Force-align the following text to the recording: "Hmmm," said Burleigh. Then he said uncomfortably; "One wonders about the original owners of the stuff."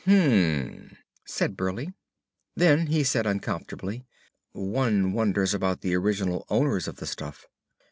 "Hmmm," 0.03 0.93
said 1.27 1.55
Burleigh. 1.55 1.93
Then 2.55 2.87
he 2.87 3.03
said 3.03 3.27
uncomfortably; 3.27 4.07
"One 4.51 5.13
wonders 5.13 5.53
about 5.53 5.81
the 5.81 5.93
original 5.93 6.43
owners 6.49 6.87
of 6.87 6.95
the 6.95 7.05
stuff." 7.05 7.45